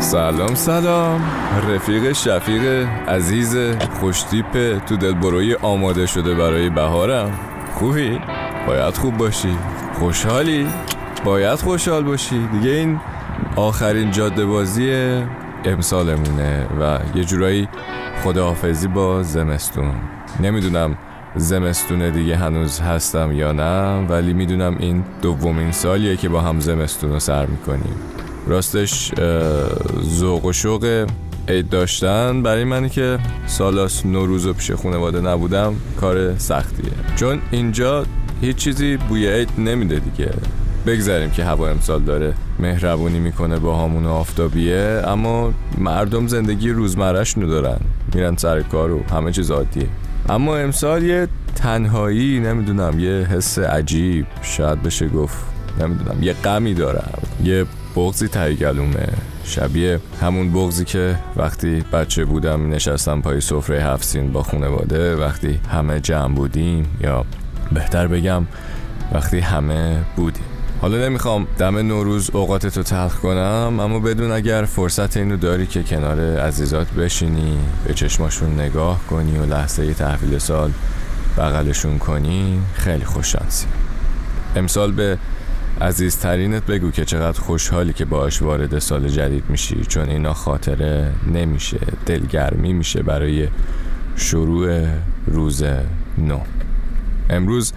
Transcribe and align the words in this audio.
سلام 0.00 0.54
سلام. 0.54 1.22
رفیق 1.68 2.12
شفیق 2.12 2.86
عزیز 3.08 3.56
خوشتیپ 4.00 4.78
تو 4.86 4.96
دلبروی 4.96 5.54
آماده 5.54 6.06
شده 6.06 6.34
برای 6.34 6.70
بهارم. 6.70 7.32
خوبی؟ 7.74 8.20
باید 8.66 8.94
خوب 8.94 9.16
باشی. 9.16 9.56
خوشحالی؟ 9.98 10.66
باید 11.24 11.58
خوشحال 11.58 12.04
باشی. 12.04 12.48
دیگه 12.52 12.70
این 12.70 13.00
آخرین 13.56 14.10
جاده 14.10 14.46
بازی 14.46 14.90
امسالمونه 15.64 16.66
و 16.80 16.98
یه 17.14 17.24
جورایی 17.24 17.68
خداحافظی 18.24 18.88
با 18.88 19.22
زمستون. 19.22 19.94
نمی‌دونم 20.40 20.98
زمستون 21.36 22.10
دیگه 22.10 22.36
هنوز 22.36 22.80
هستم 22.80 23.32
یا 23.32 23.52
نه 23.52 24.06
ولی 24.06 24.32
می‌دونم 24.32 24.76
این 24.78 25.04
دومین 25.22 25.72
سالیه 25.72 26.16
که 26.16 26.28
با 26.28 26.40
هم 26.40 26.60
زمستون 26.60 27.12
رو 27.12 27.18
سر 27.18 27.46
می‌کنیم. 27.46 27.94
راستش 28.48 29.12
ذوق 30.02 30.44
و 30.44 30.52
شوق 30.52 31.06
عید 31.48 31.68
داشتن 31.68 32.42
برای 32.42 32.64
منی 32.64 32.88
که 32.88 33.18
سالاس 33.46 34.06
نوروز 34.06 34.46
و 34.46 34.52
پیش 34.52 34.70
خانواده 34.70 35.20
نبودم 35.20 35.74
کار 36.00 36.38
سختیه. 36.38 36.92
چون 37.16 37.38
اینجا 37.50 38.06
هیچ 38.40 38.56
چیزی 38.56 38.96
بوی 38.96 39.28
عید 39.28 39.48
نمیده 39.58 39.98
دیگه. 39.98 40.30
بگذاریم 40.86 41.30
که 41.30 41.44
هوا 41.44 41.68
امسال 41.68 42.02
داره 42.02 42.34
مهربونی 42.58 43.18
می‌کنه 43.20 43.58
با 43.58 43.84
همون 43.84 44.06
آفتابیه 44.06 45.02
اما 45.04 45.52
مردم 45.78 46.26
زندگی 46.26 46.70
روزمرش 46.70 47.32
دارن. 47.32 47.80
میرن 48.14 48.36
سر 48.36 48.62
کار 48.62 48.92
و 48.92 49.02
همه 49.10 49.32
چیز 49.32 49.50
عادیه. 49.50 49.86
اما 50.28 50.56
امسال 50.56 51.02
یه 51.02 51.28
تنهایی 51.56 52.40
نمی‌دونم 52.40 53.00
یه 53.00 53.10
حس 53.10 53.58
عجیب. 53.58 54.26
شاید 54.42 54.82
بشه 54.82 55.08
گفت 55.08 55.36
نمی‌دونم 55.80 56.22
یه 56.22 56.32
غمی 56.32 56.74
دارم. 56.74 57.22
یه 57.44 57.64
بغزی 57.98 58.28
تایی 58.28 58.56
گلومه 58.56 59.08
شبیه 59.44 60.00
همون 60.20 60.52
بغزی 60.52 60.84
که 60.84 61.18
وقتی 61.36 61.80
بچه 61.92 62.24
بودم 62.24 62.70
نشستم 62.70 63.20
پای 63.20 63.40
سفره 63.40 63.82
هفت 63.82 64.16
با 64.16 64.42
خانواده 64.42 65.16
وقتی 65.16 65.60
همه 65.72 66.00
جمع 66.00 66.34
بودیم 66.34 66.86
یا 67.00 67.24
بهتر 67.72 68.06
بگم 68.06 68.46
وقتی 69.12 69.38
همه 69.38 69.96
بودیم. 70.16 70.42
حالا 70.80 71.08
نمی‌خوام 71.08 71.46
دم 71.58 71.78
نوروز 71.78 72.30
اوقاتتو 72.30 72.82
تلخ 72.82 73.16
کنم 73.16 73.80
اما 73.80 74.00
بدون 74.00 74.32
اگر 74.32 74.64
فرصت 74.64 75.16
اینو 75.16 75.36
داری 75.36 75.66
که 75.66 75.82
کنار 75.82 76.38
عزیزات 76.38 76.90
بشینی 76.90 77.58
به 77.84 77.94
چشماشون 77.94 78.60
نگاه 78.60 79.00
کنی 79.10 79.38
و 79.38 79.46
لحظه 79.46 79.94
تحویل 79.94 80.38
سال 80.38 80.70
بغلشون 81.38 81.98
کنی 81.98 82.60
خیلی 82.74 83.04
خوششانسی. 83.04 83.66
امسال 84.56 84.92
به 84.92 85.18
عزیزترینت 85.80 86.66
بگو 86.66 86.90
که 86.90 87.04
چقدر 87.04 87.40
خوشحالی 87.40 87.92
که 87.92 88.04
باش 88.04 88.42
وارد 88.42 88.78
سال 88.78 89.08
جدید 89.08 89.44
میشی 89.48 89.84
چون 89.84 90.08
اینا 90.08 90.34
خاطره 90.34 91.12
نمیشه 91.34 91.78
دلگرمی 92.06 92.72
میشه 92.72 93.02
برای 93.02 93.48
شروع 94.16 94.86
روز 95.26 95.62
نو. 96.18 96.40
امروز 97.30 97.72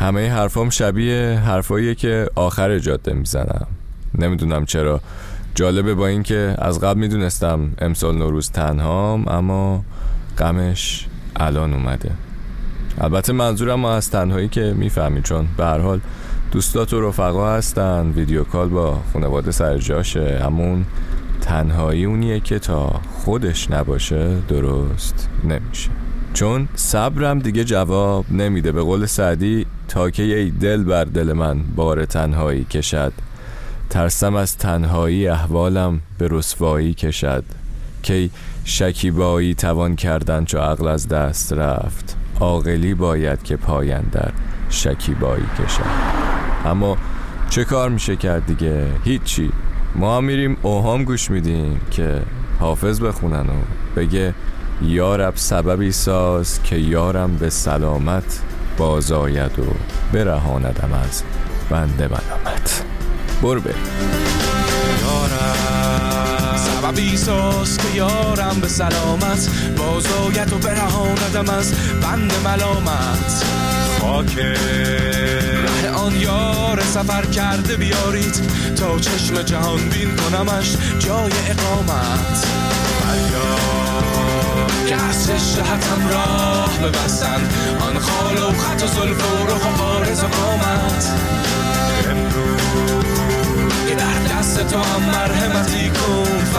همه 0.00 0.30
حرفام 0.30 0.70
شبیه 0.70 1.42
حرفاییه 1.46 1.94
که 1.94 2.28
آخر 2.34 2.78
جاده 2.78 3.12
می‌زنم. 3.12 3.66
نمی‌دونم 4.18 4.64
چرا. 4.64 5.00
جالبه 5.54 5.94
با 5.94 6.06
اینکه 6.06 6.54
از 6.58 6.80
قبل 6.80 7.00
می‌دونستم 7.00 7.72
امسال 7.78 8.18
نوروز 8.18 8.50
تنهام 8.50 9.28
اما 9.28 9.84
غمش 10.38 11.06
الان 11.36 11.72
اومده. 11.72 12.10
البته 13.00 13.32
منظورم 13.32 13.84
از 13.84 14.10
تنهایی 14.10 14.48
که 14.48 14.74
می‌فهمی 14.76 15.22
چون 15.22 15.46
به 15.56 15.64
هر 15.64 15.78
حال 15.78 16.00
دوستات 16.52 16.92
و 16.92 17.08
رفقا 17.08 17.54
هستن. 17.54 18.10
ویدیو 18.10 18.44
کال 18.44 18.68
با 18.68 18.98
خانواده 19.12 19.50
سر 19.50 19.78
جاشه. 19.78 20.40
همون 20.44 20.84
تنهایی 21.40 22.04
اونیه 22.04 22.40
که 22.40 22.58
تا 22.58 23.00
خودش 23.12 23.70
نباشه 23.70 24.36
درست 24.48 25.28
نمیشه. 25.44 25.90
چون 26.34 26.68
صبرم 26.74 27.38
دیگه 27.38 27.64
جواب 27.64 28.24
نمیده. 28.30 28.72
به 28.72 28.82
قول 28.82 29.06
سعدی 29.06 29.66
تا 29.88 30.10
که 30.10 30.22
ای 30.22 30.50
دل 30.50 30.84
بر 30.84 31.04
دل 31.04 31.32
من 31.32 31.62
بار 31.76 32.04
تنهایی 32.04 32.64
کشد 32.64 33.12
ترسم 33.90 34.34
از 34.34 34.56
تنهایی 34.56 35.28
احوالم 35.28 36.00
به 36.18 36.28
رسوایی 36.30 36.94
کشد. 36.94 37.44
کی 38.02 38.30
شکیبایی 38.64 39.54
توان 39.54 39.96
کردن 39.96 40.44
چو 40.44 40.58
عقل 40.58 40.88
از 40.88 41.08
دست 41.08 41.52
رفت. 41.52 42.16
عاقلی 42.42 42.94
باید 42.94 43.42
که 43.42 43.56
پایندر 43.56 44.32
شکیبایی 44.68 45.44
کشد. 45.58 45.84
اما 46.64 46.96
چه 47.50 47.64
کار 47.64 47.88
میشه 47.90 48.16
کرد 48.16 48.46
دیگه؟ 48.46 48.86
هیچی. 49.04 49.52
ما 49.94 50.20
میریم 50.20 50.56
اوهام 50.62 51.04
گوش 51.04 51.30
میدیم 51.30 51.80
که 51.90 52.22
حافظ 52.60 53.00
بخونن 53.00 53.40
و 53.40 53.52
بگه 53.96 54.34
یارب 54.82 55.32
سببی 55.36 55.92
ساز 55.92 56.62
که 56.62 56.76
یارم 56.76 57.36
به 57.36 57.50
سلامت 57.50 58.40
بازاید 58.78 59.58
و 59.58 59.64
برهاندم 60.12 60.90
از 61.04 61.22
بنده 61.70 62.08
ملامت. 62.08 62.84
برو 63.42 63.60
بریم. 63.60 63.76
سببی 66.56 67.16
ساز 67.16 67.78
که 67.78 67.96
یارم 67.96 68.41
به 68.60 68.68
سلامت. 68.68 69.48
بازاید 69.76 70.52
و 70.52 70.58
برهاندم 70.58 71.54
از 71.54 71.72
بند 72.02 72.32
ملامت. 72.44 73.44
خاک. 74.00 74.38
ره 74.38 75.90
آن 75.90 76.20
یار 76.20 76.82
سفر 76.94 77.24
کرده 77.24 77.76
بیارید. 77.76 78.34
تا 78.76 78.98
چشم 78.98 79.42
جهان 79.42 79.88
بین 79.88 80.16
کنمش 80.16 80.76
جای 80.98 81.32
اقامت. 81.50 82.46
که 84.88 84.94
از 84.94 85.30
شهتم 85.54 86.08
راه 86.10 86.78
ببستن. 86.78 87.48
آن 87.80 87.98
خال 87.98 88.36
و 88.36 88.52
خط 88.58 88.82
و 88.82 88.86
زلف 88.86 89.32
و 89.32 89.46
رخ 89.46 89.78
و 89.78 89.82
آرز 89.82 90.24
و 90.24 90.26
قامت. 90.26 91.12
امروز 92.10 92.62
که 93.88 93.94
در 93.94 94.34
دست 94.38 94.68
تو 94.68 94.78
هم 94.78 95.02
مرحمتی 95.02 95.90
کن. 95.90 96.51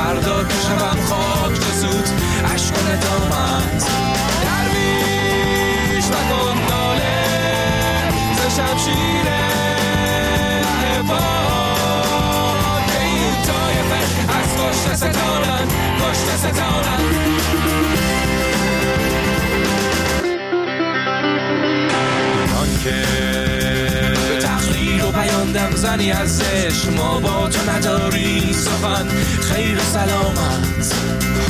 زنی 25.93 26.11
ازش. 26.11 26.85
ما 26.97 27.19
با 27.19 27.49
تو 27.49 27.71
نداری 27.71 28.53
سخن. 28.53 29.07
خیر 29.41 29.79
سلامت. 29.79 30.93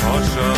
خاشا 0.02 0.54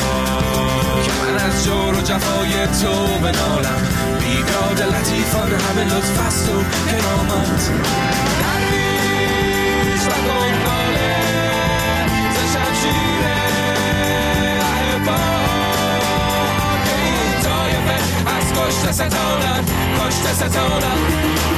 که 1.03 1.11
من 1.21 1.45
از 1.45 1.65
جور 1.65 1.95
و 1.95 2.01
جفای 2.01 2.67
تو 2.81 3.17
بنالم. 3.17 3.87
بیداد 4.19 4.81
لطیفان 4.95 5.51
همه 5.51 5.83
لطف 5.83 6.27
است 6.27 6.49
و 6.49 6.63
کرامت. 6.91 7.69
درویش 8.41 10.01
و 10.01 10.15
گنگاله 10.27 11.15
ز 12.33 12.37
شمشیر 12.53 13.25
که 16.85 16.95
این 17.03 17.31
طایفه 17.43 17.97
از 18.37 18.45
کشت 18.53 18.91
ستانن 18.91 19.63
کشت 19.99 20.33
ستانن 20.33 21.54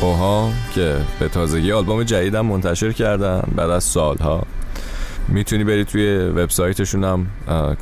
اوها 0.00 0.50
که 0.74 0.96
به 1.18 1.28
تازگی 1.28 1.72
آلبوم 1.72 2.02
جدیدم 2.02 2.46
منتشر 2.46 2.92
کردن 2.92 3.42
بعد 3.56 3.70
از 3.70 3.84
سالها. 3.84 4.42
می‌تونی 5.28 5.64
بری 5.64 5.84
توی 5.84 6.16
وبسایتشون 6.16 7.04
هم 7.04 7.26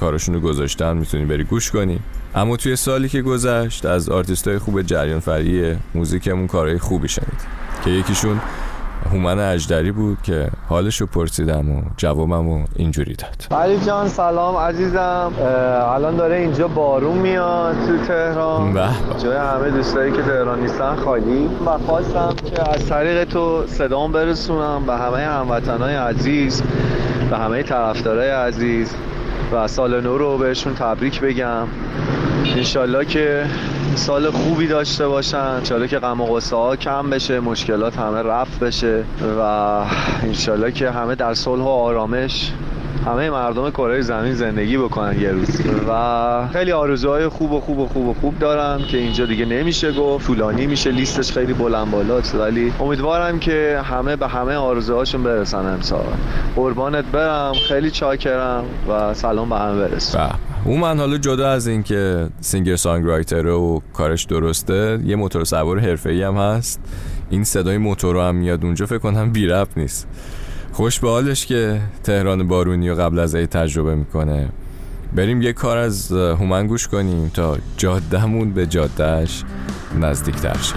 کارشون 0.00 0.34
رو 0.34 0.40
گذاشتن 0.40 0.96
می‌تونی 0.96 1.24
بری 1.24 1.44
گوش 1.44 1.70
کنی. 1.70 2.00
اما 2.34 2.56
توی 2.56 2.76
سالی 2.76 3.08
که 3.08 3.22
گذشت 3.22 3.86
از 3.86 4.08
های 4.46 4.58
خوب 4.58 4.82
جریان 4.82 5.20
فری 5.20 5.76
موزیکمون 5.94 6.46
کارهای 6.46 6.78
خوبی 6.78 7.08
شنید. 7.08 7.40
که 7.84 7.90
یکیشون 7.90 8.40
هومن 9.10 9.38
اجدری 9.38 9.92
بود 9.92 10.18
که 10.22 10.48
حالش 10.68 11.00
رو 11.00 11.06
پرسیدم 11.06 11.70
و 11.70 11.82
جوابم 11.96 12.48
رو 12.48 12.64
اینجوری 12.76 13.14
داد. 13.14 13.60
علی 13.60 13.78
جان 13.78 14.08
سلام 14.08 14.56
عزیزم. 14.56 15.32
الان 15.94 16.16
داره 16.16 16.36
اینجا 16.36 16.68
بارون 16.68 17.18
میاد 17.18 17.74
تو 17.86 18.06
تهران. 18.06 18.74
جای 19.22 19.36
همه 19.36 19.70
دوستایی 19.70 20.12
که 20.12 20.22
تهران 20.22 20.60
نیستن 20.60 20.96
خالی. 20.96 21.50
و 21.66 21.78
خواستم 21.78 22.34
که 22.44 22.70
از 22.70 22.86
طریق 22.86 23.24
تو 23.24 23.66
صدام 23.66 24.12
برسونم 24.12 24.86
به 24.86 24.92
همه 24.92 25.18
هموطنهای 25.18 25.94
عزیز 25.94 26.62
به 27.30 27.38
همه 27.38 27.62
طرفدارای 27.62 28.30
عزیز 28.30 28.94
و 29.52 29.68
سال 29.68 30.00
نو 30.00 30.18
رو 30.18 30.38
بهشون 30.38 30.74
تبریک 30.74 31.20
بگم. 31.20 31.66
انشالله 32.56 33.04
که 33.04 33.44
سال 33.94 34.30
خوبی 34.30 34.66
داشته 34.66 35.08
باشن. 35.08 35.38
انشالله 35.38 35.88
که 35.88 35.98
غم 35.98 36.20
و 36.20 36.40
ها 36.52 36.76
کم 36.76 37.10
بشه 37.10 37.40
مشکلات 37.40 37.96
همه 37.98 38.22
رفت 38.22 38.58
بشه 38.58 39.04
و 39.38 39.40
انشالله 40.22 40.72
که 40.72 40.90
همه 40.90 41.14
در 41.14 41.34
صلح 41.34 41.62
و 41.62 41.68
آرامش 41.68 42.52
همه 43.06 43.30
مردم 43.30 43.70
کره 43.70 44.00
زمین 44.00 44.34
زندگی 44.34 44.78
بکنن 44.78 45.20
یه 45.20 45.30
روز. 45.30 45.60
و 45.88 46.48
خیلی 46.52 46.72
آرزوهای 46.72 47.28
خوب 47.28 47.52
و 47.52 47.60
خوب 47.60 47.78
و 47.78 47.86
خوب 47.86 48.06
و 48.06 48.14
خوب 48.14 48.38
دارم 48.38 48.82
که 48.82 48.98
اینجا 48.98 49.26
دیگه 49.26 49.44
نمیشه 49.44 49.92
گفت. 49.92 50.26
طولانی 50.26 50.66
میشه 50.66 50.90
لیستش 50.90 51.32
خیلی 51.32 51.52
بلند 51.52 51.90
بالاست. 51.90 52.34
ولی 52.34 52.72
امیدوارم 52.80 53.38
که 53.38 53.80
همه 53.84 54.16
به 54.16 54.28
همه 54.28 54.54
آرزوهاشون 54.54 55.22
برسن 55.22 55.66
امسال. 55.66 56.04
قربانت 56.56 57.04
برم. 57.04 57.52
خیلی 57.68 57.90
چاکرم 57.90 58.64
و 58.88 59.14
سلام 59.14 59.48
به 59.48 59.56
همه 59.56 59.88
برس 59.88 60.16
اون 60.64 60.80
من 60.80 60.98
حالا 60.98 61.18
جدا 61.18 61.50
از 61.50 61.66
اینکه 61.66 62.28
سینگر 62.40 62.76
سانگ 62.76 63.06
رایتر 63.06 63.46
و 63.46 63.82
کارش 63.92 64.24
درسته 64.24 64.98
یه 65.04 65.16
موتور 65.16 65.44
سوار 65.44 65.78
حرفه‌ای 65.78 66.22
هم 66.22 66.34
هست. 66.34 66.80
این 67.30 67.44
صدای 67.44 67.78
موتور 67.78 68.14
رو 68.14 68.22
هم 68.22 68.34
میاد 68.34 68.64
اونجا 68.64 68.86
فکر 68.86 68.98
کنم 68.98 69.32
بی 69.32 69.52
نیست. 69.76 70.08
خوش 70.72 71.00
به 71.00 71.08
حالش 71.08 71.46
که 71.46 71.80
تهران 72.04 72.48
بارونی 72.48 72.90
و 72.90 72.94
قبل 72.94 73.18
از 73.18 73.34
ای 73.34 73.46
تجربه 73.46 73.94
می‌کنه. 73.94 74.48
بریم 75.16 75.42
یه 75.42 75.52
کار 75.52 75.76
از 75.76 76.12
هومن 76.12 76.66
گوش 76.66 76.88
کنیم 76.88 77.28
تا 77.34 77.58
جادهمون 77.76 78.52
به 78.52 78.66
جادهش 78.66 79.44
نزدیک 80.00 80.36
تر 80.36 80.56
شه. 80.62 80.74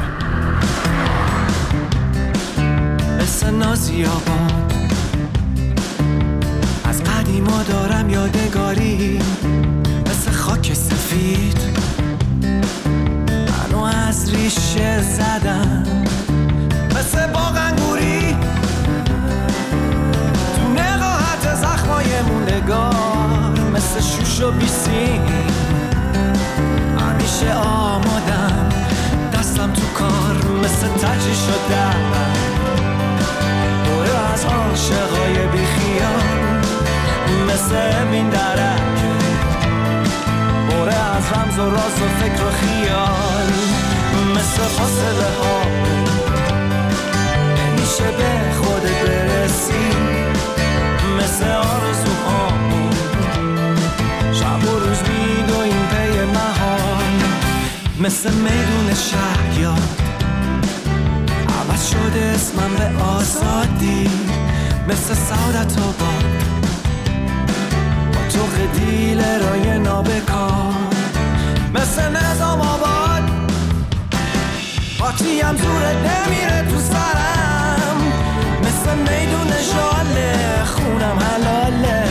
مثل 3.22 3.64
از 6.86 7.04
قدیما 7.04 7.64
دارم 7.64 8.10
یادگاری. 8.10 9.20
مثل 10.06 10.32
خاک 10.32 10.74
سفید. 10.74 11.58
منو 13.32 13.84
از 13.84 14.36
ریشه 14.36 15.02
زدم 15.02 15.84
مثل 16.92 17.28
باغ 17.28 17.58
انگوری. 17.58 18.25
و 41.60 41.62
راز 41.62 42.02
و 42.02 42.08
فکر 42.08 42.46
و 42.46 42.52
خیال. 42.52 43.48
مثل 44.36 44.62
فاصله 44.62 45.30
ها. 45.44 45.75
هم 75.26 75.58
زورت 75.58 75.96
نمیره 75.96 76.62
تو 76.70 76.80
سرم. 76.80 77.98
مثل 78.62 78.98
میدون 78.98 79.52
شاله 79.72 80.64
خونم 80.66 81.20
حلاله. 81.20 82.04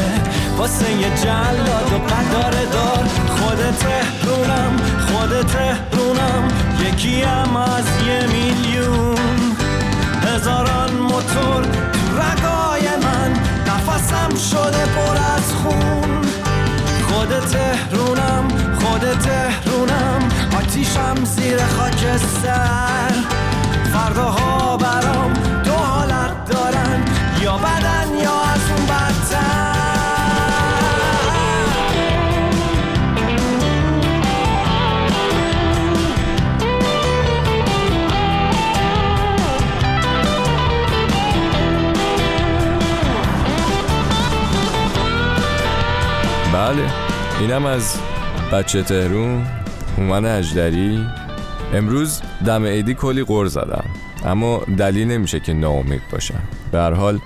واسه 0.59 0.93
یه 0.93 1.11
جلاد 1.23 1.93
و 1.93 1.99
قدار 1.99 2.53
دار 2.73 3.05
خود 3.29 3.59
تهرونم 3.59 4.77
خود 5.07 5.47
تهرونم. 5.47 6.49
یکیم 6.81 7.57
از 7.57 7.85
یه 8.07 8.27
میلیون. 8.27 9.17
هزاران 10.23 10.91
موتور 10.95 11.63
تو 11.63 12.21
رگای 12.21 12.89
من 13.03 13.33
نفسم 13.67 14.49
شده 14.51 14.85
پر 14.87 15.17
از 15.37 15.53
خون. 15.53 16.25
خود 17.09 17.41
تهرونم 17.41 18.49
خود 18.81 19.19
تهرونم. 19.19 20.29
آتیشم 20.75 21.25
زیر 21.25 21.59
خاکستر. 21.67 23.13
فرداها 23.93 24.77
برام 24.77 25.33
دو 25.65 25.73
حالت 25.73 26.51
دارن 26.51 27.05
یا 27.43 27.57
بدن 27.57 28.15
یا 28.23 28.41
از 28.43 28.71
اون 28.71 28.87
بدتر. 28.87 29.65
بله 46.53 46.91
اینم 47.41 47.67
از 47.67 47.97
بچه 48.53 48.83
تهرون. 48.83 49.47
هومن 49.99 50.25
اجدری. 50.27 51.07
امروز 51.75 52.21
دم 52.47 52.65
عیدی 52.65 52.95
کلی 52.95 53.25
قر 53.25 53.47
زدم. 53.47 53.85
اما 54.25 54.61
دلیل 54.79 55.09
نمیشه 55.09 55.41
که 55.41 55.53
ناامید 55.53 56.03
باشم. 56.13 56.41
به 56.73 56.79
هر 56.79 56.93
حال 56.93 57.19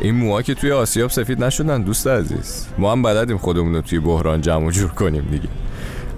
این 0.00 0.14
موها 0.14 0.42
که 0.42 0.54
توی 0.54 0.72
آسیاب 0.72 1.10
سفید 1.10 1.44
نشدن 1.44 1.82
دوست 1.82 2.06
عزیز. 2.06 2.66
ما 2.78 2.92
هم 2.92 3.02
بلدیم 3.02 3.36
خودمون 3.38 3.74
رو 3.74 3.80
توی 3.80 3.98
بحران 3.98 4.40
جمع 4.40 4.70
جور 4.70 4.90
کنیم 4.90 5.28
دیگه. 5.30 5.48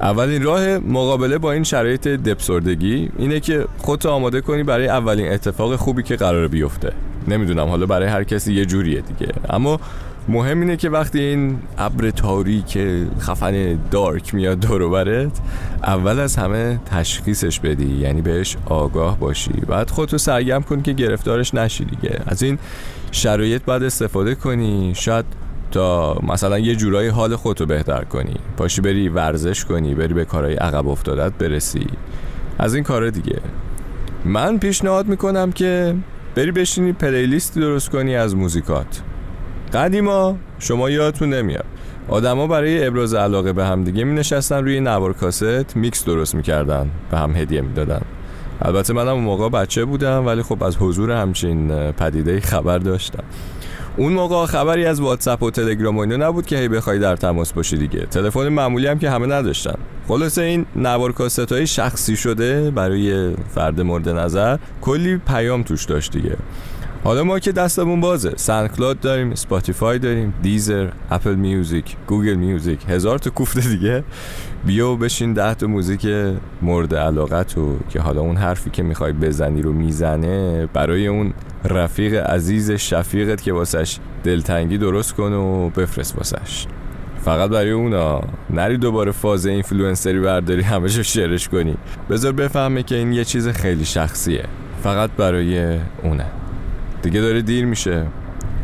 اولین 0.01 0.43
راه 0.43 0.79
مقابله 0.79 1.39
با 1.39 1.53
این 1.53 1.63
شرایط 1.63 2.09
دپسردگی 2.09 3.11
اینه 3.19 3.41
که 3.41 3.67
خودتو 3.79 4.09
آماده 4.09 4.41
کنی 4.41 4.63
برای 4.63 4.89
اولین 4.89 5.33
اتفاق 5.33 5.77
خوبی 5.77 6.03
که 6.03 6.17
قرار 6.17 6.49
بیفته. 6.49 6.93
نمی‌دونم 7.29 7.69
حالا 7.69 7.87
برای 7.87 8.09
هر 8.09 8.25
کسی 8.25 8.55
یه 8.55 8.65
جوریه 8.65 9.01
دیگه. 9.01 9.33
اما 9.51 9.81
مهم 10.29 10.61
اینه 10.61 10.77
که 10.77 10.91
وقتی 10.91 11.21
این 11.21 11.59
ابر 11.79 12.11
تاریک 12.11 12.79
خفن 13.21 13.79
دارک 13.91 14.35
میاد 14.35 14.61
دور 14.61 14.89
برت 14.89 15.41
اول 15.83 16.21
از 16.21 16.37
همه 16.37 16.81
تشخیصش 16.87 17.61
بدی 17.61 17.95
یعنی 17.95 18.23
بهش 18.23 18.57
آگاه 18.67 19.19
باشی. 19.19 19.53
بعد 19.53 19.91
خودتو 19.91 20.19
سرگرم 20.19 20.63
کن 20.63 20.83
که 20.83 20.93
گرفتارش 20.93 21.55
نشی 21.55 21.85
دیگه. 21.85 22.21
از 22.27 22.43
این 22.43 22.59
شرایط 23.13 23.63
باید 23.63 23.83
استفاده 23.83 24.35
کنی. 24.35 24.93
شاید 24.97 25.25
تا 25.71 26.19
مثلا 26.23 26.59
یه 26.59 26.77
جورایی 26.77 27.09
حال 27.09 27.37
خودتو 27.37 27.67
بهتر 27.67 28.05
کنی. 28.05 28.37
پاشی 28.57 28.81
بری 28.81 29.09
ورزش 29.09 29.65
کنی 29.65 29.95
بری 29.95 30.15
به 30.15 30.25
کارهای 30.25 30.55
عقب 30.55 30.89
افتادت 30.89 31.33
برسی. 31.33 31.87
از 32.59 32.75
این 32.75 32.85
کار 32.85 33.11
دیگه. 33.11 33.41
من 34.25 34.59
پیشنهاد 34.59 35.07
می‌کنم 35.07 35.53
که 35.53 35.95
بری 36.35 36.53
بشینی 36.53 36.93
playlist 36.93 37.53
ی 37.53 37.61
درست 37.61 37.91
کنی 37.91 38.17
از 38.17 38.37
موزیکات. 38.37 39.03
قدیما 39.75 40.37
شما 40.59 40.91
یادتون 40.91 41.35
نمیاد. 41.35 41.65
آدما 42.09 42.47
برای 42.47 42.87
ابراز 42.87 43.15
علاقه 43.15 43.53
به 43.53 43.65
هم 43.65 43.85
دیگه 43.85 44.05
می 44.05 44.15
نشستن 44.15 44.65
روی 44.65 44.81
نوار 44.81 45.13
کاست 45.13 45.77
میکس 45.77 46.05
درست 46.05 46.35
می‌کردن 46.35 46.91
به 47.11 47.19
هم 47.19 47.37
هدیه 47.37 47.61
می‌دادن. 47.61 48.03
البته 48.63 48.93
منم 48.93 49.09
اون 49.09 49.25
موقع 49.25 49.49
بچه 49.49 49.85
بودم 49.85 50.27
ولی 50.27 50.43
خب 50.43 50.65
از 50.65 50.77
حضور 50.77 51.11
همچین 51.11 51.93
پدیده 51.93 52.41
خبر 52.41 52.79
داشتم. 52.79 53.25
اون 53.97 54.13
موقع 54.13 54.47
خبری 54.47 54.87
از 54.87 55.01
واتساپ 55.01 55.43
و 55.43 55.51
تلگرام 55.51 55.97
و 55.97 56.01
اینو 56.01 56.17
نبود 56.17 56.47
که 56.47 56.59
هی 56.59 56.69
بخوای 56.69 56.99
در 56.99 57.17
تماس 57.17 57.53
باشی 57.53 57.77
دیگه. 57.77 58.07
تلفن 58.07 58.49
معمولی 58.49 58.87
هم 58.87 58.99
که 58.99 59.11
همه 59.11 59.27
نداشتن. 59.27 59.75
خلاصه 60.09 60.43
این 60.43 60.67
نوار 60.77 61.13
کاست 61.13 61.53
های 61.53 61.67
شخصی 61.67 62.17
شده 62.17 62.71
برای 62.71 63.35
فرد 63.55 63.81
مورد 63.81 64.09
نظر 64.09 64.59
کلی 64.81 65.17
پیام 65.17 65.63
توش 65.63 65.85
داشت 65.85 66.13
دیگه. 66.13 66.37
حالا 67.07 67.25
ما 67.25 67.39
که 67.39 67.53
دستمون 67.53 68.01
بازه. 68.01 68.33
SoundCloud 68.37 69.01
داریم 69.01 69.35
Spotify 69.35 69.99
داریم 69.99 70.35
Deezer 70.43 70.89
Apple 71.11 71.35
Music 71.35 71.97
Google 72.07 72.35
Music. 72.35 72.81
هزار 72.89 73.19
تا 73.19 73.31
کوفته 73.31 73.61
دیگه. 73.61 74.05
بیا 74.65 74.91
و 74.91 74.97
بشین 74.97 75.33
ده 75.33 75.55
تا 75.55 75.67
موزیک 75.67 76.07
مورد 76.63 76.95
علاقت 76.95 77.59
و 77.59 77.77
که 77.89 78.01
حالا 78.01 78.21
اون 78.21 78.37
حرفی 78.37 78.71
که 78.71 78.83
می‌خوای 78.83 79.13
بزنی 79.13 79.63
رو 79.63 79.73
می‌زنه 79.73 80.67
برای 80.67 81.07
اون 81.07 81.33
رفیق 81.65 82.15
عزیز 82.15 82.71
شفیقت 82.71 83.43
که 83.43 83.53
واسش 83.53 83.99
دلتنگی 84.25 84.79
درست 84.79 85.13
کن 85.15 85.33
و 85.33 85.71
بفرست 85.71 86.17
واسش. 86.17 86.67
فقط 87.25 87.51
برای 87.51 87.71
اونا. 87.71 88.21
نری 88.51 88.77
دوباره 88.77 89.13
فاز 89.13 89.47
اینفلوئنسری 89.47 90.21
برداری 90.21 90.63
همشو 90.63 91.03
شیرش 91.03 91.49
کنی. 91.49 91.77
بذار 92.11 92.33
بفهمه 92.33 92.83
که 92.83 92.95
این 92.95 93.13
یه 93.13 93.25
چیز 93.25 93.49
خیلی 93.49 93.85
شخصیه. 93.85 94.45
فقط 94.83 95.11
برای 95.11 95.79
اونه. 96.03 96.27
دیگه 97.07 97.21
داره 97.21 97.43
دیر 97.43 97.67
میشه. 97.67 98.07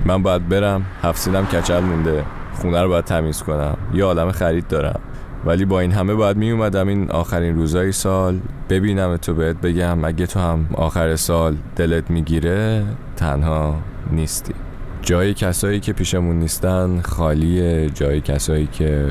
من 0.07 0.23
باید 0.23 0.49
برم 0.49 0.87
هفت 1.03 1.29
کچل 1.29 1.81
مونده. 1.81 2.25
خونه 2.55 2.83
رو 2.83 2.89
باید 2.89 3.05
تمیز 3.05 3.43
کنم. 3.43 3.77
یه 3.95 4.05
عالم 4.05 4.33
خرید 4.33 4.69
دارم. 4.69 5.01
ولی 5.45 5.65
با 5.65 5.81
این 5.81 5.93
همه 5.93 6.15
باید 6.15 6.37
می 6.37 6.51
اومدم 6.51 6.89
این 6.89 7.11
آخرین 7.11 7.57
روزای 7.57 7.93
سال. 7.93 8.41
ببینم 8.69 9.17
تو 9.17 9.35
بهت 9.35 9.57
بگم 9.57 10.05
اگه 10.05 10.27
تو 10.27 10.41
هم 10.41 10.67
آخر 10.75 11.17
سال 11.17 11.57
دلت 11.77 12.11
می‌گیره 12.11 12.85
تنها 13.17 13.79
نیستی. 14.11 14.55
جای 15.03 15.35
کسایی 15.35 15.81
که 15.81 15.93
پیشمون 15.93 16.39
نیستن 16.39 17.01
خالیه. 17.01 17.91
جای 17.91 18.21
کسایی 18.21 18.67
که 18.67 19.07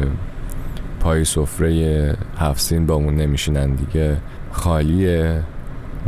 پای 1.00 1.26
سفره 1.26 2.16
هفسین 2.38 2.86
بامون 2.86 3.16
نمیشینن 3.16 3.76
دیگه. 3.76 4.18
خالیه. 4.52 5.44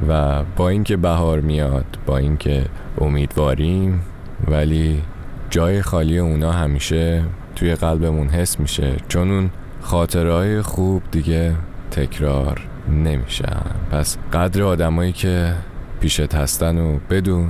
و 0.10 0.44
با 0.56 0.70
اینکه 0.70 0.98
بهار 0.98 1.40
میاد 1.40 1.86
با 2.06 2.18
اینکه 2.18 2.66
امیدواریم 3.02 4.02
ولی 4.48 5.02
جای 5.50 5.82
خالی 5.82 6.18
اونا 6.20 6.52
همیشه 6.52 7.24
توی 7.56 7.76
قلبمون 7.76 8.30
حس 8.30 8.60
میشه 8.60 8.96
چون 9.08 9.32
اون 9.32 9.50
خاطرهای 9.82 10.62
خوب 10.62 11.04
دیگه 11.12 11.56
تکرار 11.92 12.62
نمیشن. 12.90 13.62
پس 13.92 14.18
قدر 14.34 14.64
آدمایی 14.64 15.12
که 15.12 15.54
پیشت 16.00 16.36
هستن 16.36 16.78
و 16.78 17.00
بدون 17.10 17.50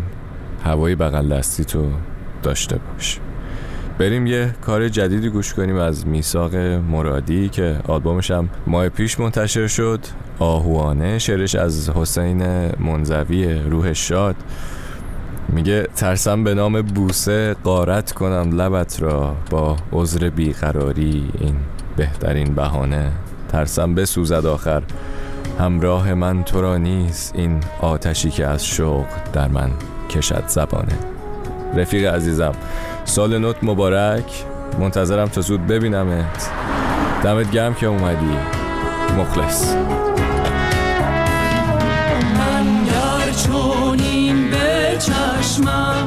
هوای 0.66 0.96
بغل 0.96 1.38
دستی 1.38 1.66
تو 1.66 1.90
داشته 2.44 2.80
باش. 2.94 3.20
بریم 3.98 4.28
یه 4.28 4.56
کار 4.62 4.90
جدیدی 4.90 5.30
گوش 5.30 5.54
کنیم 5.54 5.76
از 5.76 6.08
میساق 6.08 6.56
مرادی 6.56 7.50
که 7.50 7.80
آلبومش 7.88 8.32
هم 8.32 8.50
ماه 8.68 8.90
پیش 8.90 9.20
منتشر 9.20 9.68
شد. 9.68 10.00
آهوانه 10.40 11.20
شعرش 11.20 11.56
از 11.56 11.90
حسین 11.90 12.44
منزوی 12.80 13.54
روح 13.54 13.94
شاد. 13.94 14.36
میگه 15.50 15.88
ترسم 15.96 16.44
به 16.44 16.54
نام 16.54 16.82
بوسه 16.82 17.56
قارت 17.64 18.12
کنم 18.12 18.62
لبت 18.62 19.02
را 19.02 19.36
با 19.50 19.78
عذر 19.92 20.30
بیقراری. 20.30 21.32
این 21.40 21.56
بهترین 21.98 22.54
بهانه. 22.56 23.12
ترسم 23.50 23.96
بسوزد 23.96 24.46
آخر. 24.46 24.84
همراه 25.60 26.14
من 26.14 26.44
تو 26.44 26.62
را 26.62 26.78
نیست. 26.78 27.36
این 27.36 27.60
آتشی 27.82 28.30
که 28.30 28.48
از 28.48 28.66
شوق 28.66 29.06
در 29.34 29.48
من 29.48 29.72
کشد 30.10 30.44
زبانه. 30.48 30.98
رفیق 31.76 32.14
عزیزم 32.16 32.52
سال 33.06 33.38
نوت 33.38 33.64
مبارک. 33.64 34.46
منتظرم 34.80 35.28
تا 35.28 35.42
زود 35.42 35.68
ببینمت. 35.68 36.50
دمت 37.24 37.52
گرم 37.52 37.74
که 37.74 37.88
اومدی. 37.88 38.38
مخلص. 39.18 39.76
من 45.60 46.03